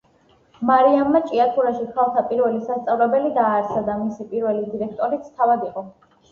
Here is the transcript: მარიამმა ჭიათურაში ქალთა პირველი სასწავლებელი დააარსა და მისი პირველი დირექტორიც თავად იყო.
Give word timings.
მარიამმა 0.69 1.21
ჭიათურაში 1.27 1.85
ქალთა 1.99 2.25
პირველი 2.33 2.63
სასწავლებელი 2.71 3.31
დააარსა 3.37 3.87
და 3.93 4.01
მისი 4.03 4.29
პირველი 4.35 4.67
დირექტორიც 4.75 5.33
თავად 5.39 5.71
იყო. 5.73 5.89